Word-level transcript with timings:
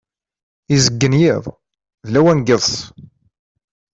Izeggen 0.75 1.13
yiḍ, 1.21 1.45
d 2.05 2.07
lawan 2.13 2.37
n 2.41 2.45
yiḍes. 2.47 2.79